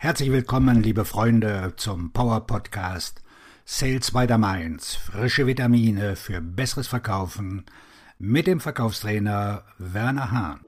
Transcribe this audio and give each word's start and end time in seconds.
Herzlich 0.00 0.30
willkommen, 0.30 0.80
liebe 0.80 1.04
Freunde, 1.04 1.72
zum 1.76 2.12
Power 2.12 2.46
Podcast 2.46 3.20
Sales 3.64 4.12
by 4.12 4.26
the 4.28 4.38
Mainz. 4.38 4.94
Frische 4.94 5.48
Vitamine 5.48 6.14
für 6.14 6.40
besseres 6.40 6.86
Verkaufen 6.86 7.64
mit 8.16 8.46
dem 8.46 8.60
Verkaufstrainer 8.60 9.64
Werner 9.78 10.30
Hahn. 10.30 10.60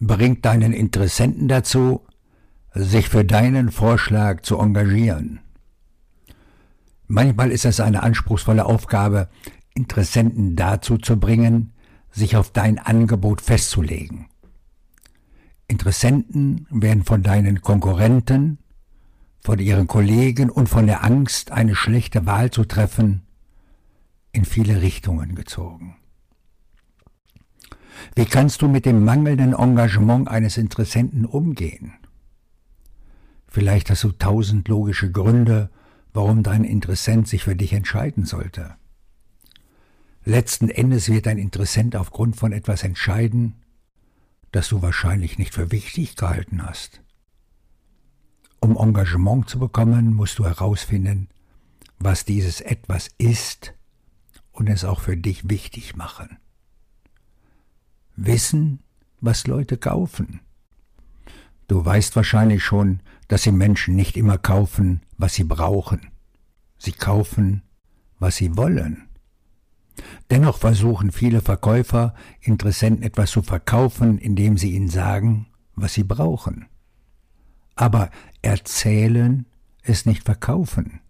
Bringt 0.00 0.46
deinen 0.46 0.72
Interessenten 0.72 1.48
dazu, 1.48 2.06
sich 2.72 3.10
für 3.10 3.26
deinen 3.26 3.70
Vorschlag 3.70 4.40
zu 4.40 4.58
engagieren. 4.58 5.40
Manchmal 7.06 7.50
ist 7.50 7.66
es 7.66 7.80
eine 7.80 8.02
anspruchsvolle 8.02 8.64
Aufgabe, 8.64 9.28
Interessenten 9.74 10.56
dazu 10.56 10.96
zu 10.96 11.20
bringen, 11.20 11.73
sich 12.14 12.36
auf 12.36 12.50
dein 12.50 12.78
Angebot 12.78 13.40
festzulegen. 13.40 14.26
Interessenten 15.66 16.66
werden 16.70 17.04
von 17.04 17.22
deinen 17.22 17.60
Konkurrenten, 17.60 18.58
von 19.40 19.58
ihren 19.58 19.86
Kollegen 19.86 20.50
und 20.50 20.68
von 20.68 20.86
der 20.86 21.04
Angst, 21.04 21.50
eine 21.50 21.74
schlechte 21.74 22.26
Wahl 22.26 22.50
zu 22.50 22.64
treffen, 22.64 23.22
in 24.32 24.44
viele 24.44 24.82
Richtungen 24.82 25.34
gezogen. 25.34 25.96
Wie 28.14 28.26
kannst 28.26 28.62
du 28.62 28.68
mit 28.68 28.86
dem 28.86 29.04
mangelnden 29.04 29.54
Engagement 29.54 30.28
eines 30.28 30.56
Interessenten 30.56 31.24
umgehen? 31.24 31.94
Vielleicht 33.48 33.90
hast 33.90 34.04
du 34.04 34.12
tausend 34.12 34.68
logische 34.68 35.10
Gründe, 35.10 35.70
warum 36.12 36.42
dein 36.42 36.64
Interessent 36.64 37.28
sich 37.28 37.44
für 37.44 37.56
dich 37.56 37.72
entscheiden 37.72 38.24
sollte. 38.24 38.76
Letzten 40.26 40.70
Endes 40.70 41.10
wird 41.10 41.26
ein 41.26 41.36
Interessent 41.36 41.96
aufgrund 41.96 42.36
von 42.36 42.52
etwas 42.52 42.82
entscheiden, 42.82 43.56
das 44.52 44.68
du 44.68 44.80
wahrscheinlich 44.80 45.36
nicht 45.36 45.52
für 45.52 45.70
wichtig 45.70 46.16
gehalten 46.16 46.62
hast. 46.64 47.02
Um 48.58 48.78
Engagement 48.78 49.50
zu 49.50 49.58
bekommen, 49.58 50.14
musst 50.14 50.38
du 50.38 50.46
herausfinden, 50.46 51.28
was 51.98 52.24
dieses 52.24 52.62
etwas 52.62 53.10
ist 53.18 53.74
und 54.52 54.68
es 54.68 54.84
auch 54.84 55.00
für 55.00 55.18
dich 55.18 55.50
wichtig 55.50 55.94
machen. 55.94 56.38
Wissen, 58.16 58.82
was 59.20 59.46
Leute 59.46 59.76
kaufen. 59.76 60.40
Du 61.68 61.84
weißt 61.84 62.16
wahrscheinlich 62.16 62.64
schon, 62.64 63.00
dass 63.28 63.42
die 63.42 63.52
Menschen 63.52 63.94
nicht 63.94 64.16
immer 64.16 64.38
kaufen, 64.38 65.02
was 65.18 65.34
sie 65.34 65.44
brauchen. 65.44 66.10
Sie 66.78 66.92
kaufen, 66.92 67.62
was 68.18 68.36
sie 68.36 68.56
wollen. 68.56 69.08
Dennoch 70.30 70.58
versuchen 70.58 71.12
viele 71.12 71.40
Verkäufer, 71.40 72.14
Interessenten 72.40 73.02
etwas 73.02 73.30
zu 73.30 73.42
verkaufen, 73.42 74.18
indem 74.18 74.58
sie 74.58 74.72
ihnen 74.72 74.88
sagen, 74.88 75.46
was 75.74 75.94
sie 75.94 76.04
brauchen. 76.04 76.66
Aber 77.76 78.10
erzählen 78.42 79.46
ist 79.82 80.06
nicht 80.06 80.24
verkaufen. 80.24 81.00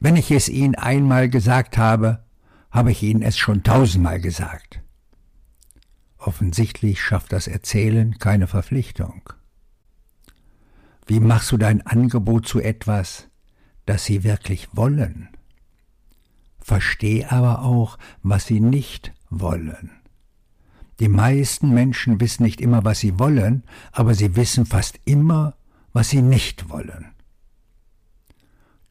Wenn 0.00 0.16
ich 0.16 0.30
es 0.30 0.48
ihnen 0.48 0.74
einmal 0.74 1.28
gesagt 1.28 1.78
habe, 1.78 2.24
habe 2.70 2.92
ich 2.92 3.02
ihnen 3.02 3.22
es 3.22 3.38
schon 3.38 3.62
tausendmal 3.62 4.20
gesagt. 4.20 4.82
Offensichtlich 6.18 7.00
schafft 7.00 7.32
das 7.32 7.46
Erzählen 7.46 8.18
keine 8.18 8.46
Verpflichtung. 8.46 9.22
Wie 11.06 11.20
machst 11.20 11.52
du 11.52 11.56
dein 11.56 11.86
Angebot 11.86 12.48
zu 12.48 12.60
etwas, 12.60 13.28
das 13.86 14.04
sie 14.04 14.24
wirklich 14.24 14.68
wollen? 14.72 15.28
Versteh 16.66 17.24
aber 17.26 17.62
auch, 17.62 17.96
was 18.24 18.46
sie 18.46 18.58
nicht 18.58 19.12
wollen. 19.30 19.92
Die 20.98 21.06
meisten 21.06 21.70
Menschen 21.72 22.18
wissen 22.20 22.42
nicht 22.42 22.60
immer, 22.60 22.84
was 22.84 22.98
sie 22.98 23.20
wollen, 23.20 23.62
aber 23.92 24.16
sie 24.16 24.34
wissen 24.34 24.66
fast 24.66 24.98
immer, 25.04 25.54
was 25.92 26.10
sie 26.10 26.22
nicht 26.22 26.68
wollen. 26.68 27.12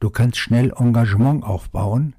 Du 0.00 0.08
kannst 0.08 0.38
schnell 0.38 0.72
Engagement 0.74 1.44
aufbauen, 1.44 2.16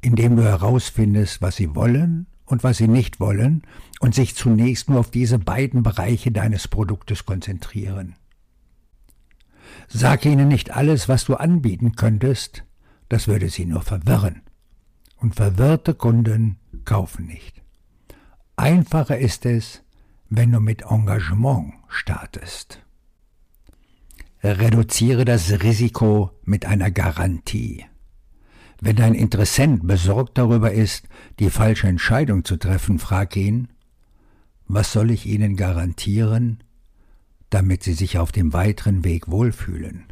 indem 0.00 0.36
du 0.36 0.42
herausfindest, 0.42 1.42
was 1.42 1.56
sie 1.56 1.74
wollen 1.74 2.26
und 2.46 2.64
was 2.64 2.78
sie 2.78 2.88
nicht 2.88 3.20
wollen 3.20 3.64
und 4.00 4.14
sich 4.14 4.34
zunächst 4.36 4.88
nur 4.88 5.00
auf 5.00 5.10
diese 5.10 5.38
beiden 5.38 5.82
Bereiche 5.82 6.32
deines 6.32 6.66
Produktes 6.66 7.26
konzentrieren. 7.26 8.14
Sag 9.88 10.24
ihnen 10.24 10.48
nicht 10.48 10.70
alles, 10.70 11.10
was 11.10 11.26
du 11.26 11.34
anbieten 11.34 11.94
könntest, 11.94 12.64
das 13.10 13.28
würde 13.28 13.50
sie 13.50 13.66
nur 13.66 13.82
verwirren 13.82 14.40
und 15.22 15.36
verwirrte 15.36 15.94
Kunden 15.94 16.56
kaufen 16.84 17.26
nicht. 17.26 17.62
Einfacher 18.56 19.18
ist 19.18 19.46
es, 19.46 19.82
wenn 20.28 20.50
du 20.52 20.60
mit 20.60 20.82
Engagement 20.82 21.74
startest. 21.88 22.82
Reduziere 24.42 25.24
das 25.24 25.62
Risiko 25.62 26.30
mit 26.44 26.66
einer 26.66 26.90
Garantie. 26.90 27.84
Wenn 28.80 28.96
dein 28.96 29.14
Interessent 29.14 29.86
besorgt 29.86 30.36
darüber 30.38 30.72
ist, 30.72 31.08
die 31.38 31.50
falsche 31.50 31.86
Entscheidung 31.86 32.44
zu 32.44 32.56
treffen, 32.56 32.98
frag 32.98 33.36
ihn, 33.36 33.68
was 34.66 34.92
soll 34.92 35.12
ich 35.12 35.26
Ihnen 35.26 35.56
garantieren, 35.56 36.64
damit 37.50 37.84
Sie 37.84 37.92
sich 37.92 38.18
auf 38.18 38.32
dem 38.32 38.52
weiteren 38.52 39.04
Weg 39.04 39.30
wohlfühlen? 39.30 40.11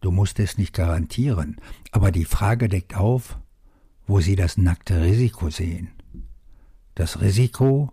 Du 0.00 0.10
musst 0.10 0.38
es 0.38 0.58
nicht 0.58 0.74
garantieren, 0.74 1.56
aber 1.90 2.12
die 2.12 2.24
Frage 2.24 2.68
deckt 2.68 2.94
auf, 2.94 3.38
wo 4.06 4.20
Sie 4.20 4.36
das 4.36 4.56
nackte 4.56 5.02
Risiko 5.02 5.50
sehen. 5.50 5.90
Das 6.94 7.20
Risiko, 7.20 7.92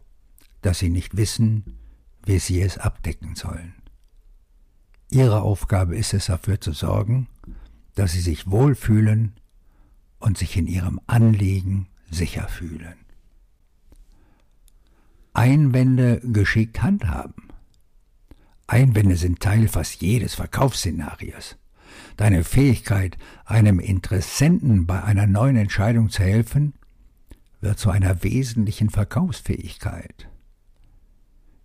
dass 0.61 0.79
Sie 0.79 0.89
nicht 0.89 1.17
wissen, 1.17 1.77
wie 2.25 2.39
Sie 2.39 2.61
es 2.61 2.77
abdecken 2.77 3.35
sollen. 3.35 3.73
Ihre 5.09 5.41
Aufgabe 5.41 5.95
ist 5.95 6.13
es 6.13 6.27
dafür 6.27 6.59
zu 6.59 6.73
sorgen, 6.73 7.27
dass 7.95 8.11
Sie 8.11 8.21
sich 8.21 8.49
wohlfühlen 8.49 9.33
und 10.19 10.37
sich 10.37 10.57
in 10.57 10.67
Ihrem 10.67 10.99
Anliegen 11.07 11.87
sicher 12.09 12.47
fühlen. 12.47 12.95
Einwände 15.33 16.21
geschickt 16.21 16.81
handhaben. 16.81 17.49
Einwände 18.67 19.17
sind 19.17 19.41
Teil 19.41 19.67
fast 19.67 20.01
jedes 20.01 20.35
Verkaufsszenarios. 20.35 21.57
Deine 22.17 22.43
Fähigkeit, 22.43 23.17
einem 23.45 23.79
Interessenten 23.79 24.85
bei 24.85 25.03
einer 25.03 25.27
neuen 25.27 25.55
Entscheidung 25.55 26.09
zu 26.09 26.23
helfen, 26.23 26.73
wird 27.61 27.79
zu 27.79 27.89
einer 27.89 28.23
wesentlichen 28.23 28.89
Verkaufsfähigkeit. 28.89 30.29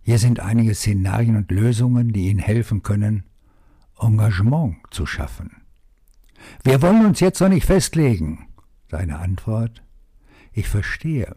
Hier 0.01 0.17
sind 0.17 0.39
einige 0.39 0.73
Szenarien 0.73 1.35
und 1.35 1.51
Lösungen, 1.51 2.11
die 2.11 2.29
Ihnen 2.29 2.39
helfen 2.39 2.81
können, 2.81 3.23
Engagement 3.99 4.77
zu 4.89 5.05
schaffen. 5.05 5.61
Wir 6.63 6.81
wollen 6.81 7.05
uns 7.05 7.19
jetzt 7.19 7.39
noch 7.39 7.49
nicht 7.49 7.65
festlegen. 7.65 8.47
Seine 8.89 9.19
Antwort? 9.19 9.83
Ich 10.53 10.67
verstehe. 10.67 11.35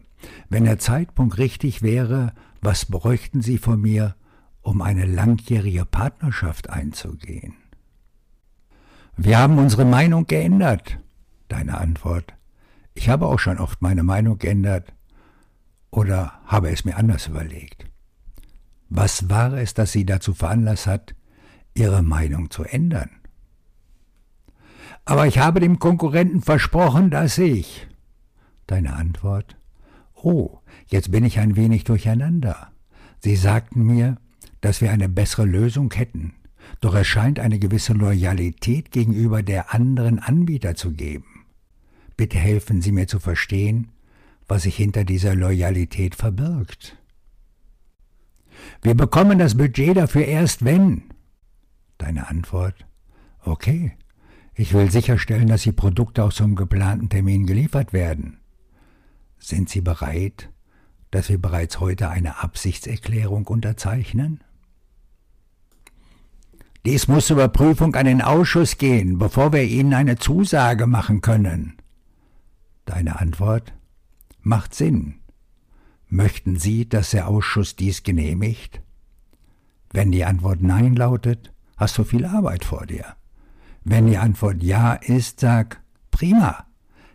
Wenn 0.49 0.65
der 0.65 0.79
Zeitpunkt 0.79 1.37
richtig 1.37 1.83
wäre, 1.83 2.33
was 2.61 2.85
bräuchten 2.85 3.41
Sie 3.41 3.59
von 3.59 3.79
mir, 3.79 4.15
um 4.61 4.81
eine 4.81 5.05
langjährige 5.05 5.85
Partnerschaft 5.85 6.69
einzugehen? 6.69 7.53
Wir 9.17 9.39
haben 9.39 9.57
unsere 9.57 9.85
Meinung 9.85 10.27
geändert. 10.27 10.99
Deine 11.47 11.77
Antwort. 11.77 12.33
Ich 12.93 13.07
habe 13.07 13.27
auch 13.27 13.39
schon 13.39 13.59
oft 13.59 13.81
meine 13.81 14.03
Meinung 14.03 14.37
geändert 14.37 14.93
oder 15.89 16.39
habe 16.45 16.69
es 16.69 16.83
mir 16.83 16.97
anders 16.97 17.27
überlegt. 17.27 17.85
Was 18.89 19.29
war 19.29 19.53
es, 19.53 19.73
das 19.73 19.93
Sie 19.93 20.05
dazu 20.05 20.33
veranlasst 20.33 20.85
hat, 20.85 21.15
Ihre 21.73 22.03
Meinung 22.03 22.49
zu 22.49 22.63
ändern? 22.63 23.09
Aber 25.05 25.27
ich 25.27 25.39
habe 25.39 25.59
dem 25.59 25.79
Konkurrenten 25.79 26.41
versprochen, 26.41 27.09
dass 27.09 27.37
ich. 27.37 27.87
Deine 28.67 28.93
Antwort. 28.93 29.55
Oh, 30.13 30.59
jetzt 30.87 31.11
bin 31.11 31.23
ich 31.23 31.39
ein 31.39 31.55
wenig 31.55 31.83
durcheinander. 31.83 32.71
Sie 33.23 33.35
sagten 33.35 33.83
mir, 33.83 34.17
dass 34.61 34.81
wir 34.81 34.91
eine 34.91 35.07
bessere 35.07 35.45
Lösung 35.45 35.93
hätten. 35.93 36.33
Doch 36.81 36.95
es 36.95 37.07
scheint 37.07 37.39
eine 37.39 37.59
gewisse 37.59 37.93
Loyalität 37.93 38.91
gegenüber 38.91 39.43
der 39.43 39.73
anderen 39.73 40.19
Anbieter 40.19 40.75
zu 40.75 40.91
geben. 40.91 41.45
Bitte 42.17 42.37
helfen 42.37 42.81
Sie 42.81 42.91
mir 42.91 43.07
zu 43.07 43.19
verstehen, 43.19 43.89
was 44.47 44.63
sich 44.63 44.75
hinter 44.75 45.03
dieser 45.03 45.35
Loyalität 45.35 46.15
verbirgt. 46.15 46.97
Wir 48.81 48.95
bekommen 48.95 49.39
das 49.39 49.57
Budget 49.57 49.97
dafür 49.97 50.25
erst 50.25 50.63
wenn. 50.63 51.03
Deine 51.97 52.29
Antwort? 52.29 52.85
Okay, 53.41 53.93
ich 54.53 54.73
will 54.73 54.89
sicherstellen, 54.89 55.47
dass 55.47 55.63
die 55.63 55.71
Produkte 55.71 56.23
auch 56.23 56.33
zum 56.33 56.55
geplanten 56.55 57.09
Termin 57.09 57.45
geliefert 57.45 57.93
werden. 57.93 58.39
Sind 59.37 59.69
Sie 59.69 59.81
bereit, 59.81 60.49
dass 61.11 61.29
wir 61.29 61.37
bereits 61.37 61.79
heute 61.79 62.09
eine 62.09 62.41
Absichtserklärung 62.41 63.45
unterzeichnen? 63.47 64.43
Dies 66.85 67.07
muss 67.07 67.25
zur 67.25 67.37
Überprüfung 67.37 67.95
an 67.95 68.05
den 68.05 68.21
Ausschuss 68.21 68.77
gehen, 68.77 69.17
bevor 69.17 69.51
wir 69.51 69.63
Ihnen 69.63 69.95
eine 69.95 70.17
Zusage 70.17 70.85
machen 70.85 71.21
können. 71.21 71.77
Deine 72.85 73.19
Antwort 73.19 73.73
macht 74.41 74.75
Sinn. 74.75 75.15
Möchten 76.07 76.57
Sie, 76.57 76.87
dass 76.87 77.09
der 77.09 77.27
Ausschuss 77.27 77.75
dies 77.75 78.03
genehmigt? 78.03 78.81
Wenn 79.91 80.11
die 80.11 80.25
Antwort 80.25 80.61
Nein 80.61 80.95
lautet, 80.95 81.51
hast 81.75 81.97
du 81.97 82.03
viel 82.03 82.23
Arbeit 82.23 82.63
vor 82.63 82.85
dir. 82.85 83.15
Wenn 83.83 84.05
die 84.05 84.17
Antwort 84.17 84.61
Ja 84.61 84.93
ist, 84.93 85.39
sag 85.39 85.81
Prima. 86.11 86.67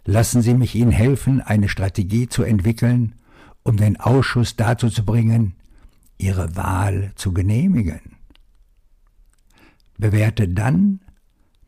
Lassen 0.05 0.43
Sie 0.43 0.55
mich 0.55 0.75
Ihnen 0.75 0.91
helfen, 0.91 1.41
eine 1.41 1.69
Strategie 1.69 2.29
zu 2.29 2.43
entwickeln, 2.43 3.15
um 3.63 3.77
den 3.77 4.01
Ausschuss 4.01 4.57
dazu 4.57 4.89
zu 4.89 5.05
bringen, 5.05 5.55
Ihre 6.19 6.57
Wahl 6.57 7.13
zu 7.15 7.33
genehmigen. 7.33 8.20
Bewerte 10.01 10.49
dann, 10.49 11.01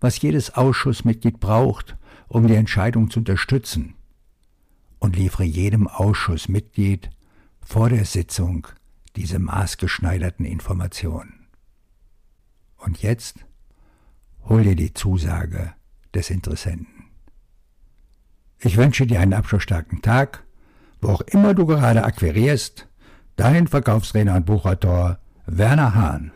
was 0.00 0.20
jedes 0.20 0.54
Ausschussmitglied 0.54 1.38
braucht, 1.38 1.96
um 2.28 2.46
die 2.46 2.54
Entscheidung 2.54 3.10
zu 3.10 3.20
unterstützen, 3.20 3.94
und 4.98 5.16
liefere 5.16 5.44
jedem 5.44 5.88
Ausschussmitglied 5.88 7.10
vor 7.60 7.88
der 7.88 8.04
Sitzung 8.04 8.68
diese 9.16 9.38
maßgeschneiderten 9.38 10.46
Informationen. 10.46 11.48
Und 12.76 13.02
jetzt 13.02 13.44
hol 14.48 14.62
dir 14.62 14.76
die 14.76 14.94
Zusage 14.94 15.74
des 16.14 16.30
Interessenten. 16.30 17.06
Ich 18.60 18.76
wünsche 18.76 19.06
dir 19.06 19.20
einen 19.20 19.34
abschlussstarken 19.34 20.02
Tag, 20.02 20.44
wo 21.00 21.08
auch 21.08 21.20
immer 21.22 21.52
du 21.54 21.66
gerade 21.66 22.04
akquirierst, 22.04 22.88
dein 23.36 23.66
Verkaufstrainer 23.66 24.36
und 24.36 24.46
Buchautor 24.46 25.18
Werner 25.46 25.94
Hahn. 25.94 26.30